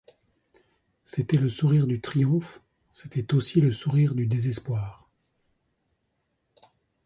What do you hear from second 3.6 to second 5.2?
le sourire du désespoir.